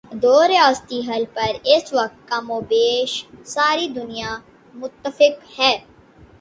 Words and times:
دو 0.21 0.35
ریاستی 0.47 0.99
حل 1.01 1.25
پر 1.25 1.51
اس 1.65 1.93
وقت 1.93 2.17
کم 2.29 2.45
و 2.51 2.59
بیش 2.61 3.11
ساری 3.43 3.87
دنیا 3.89 4.31
متفق 4.73 5.59
ہے۔ 5.59 5.73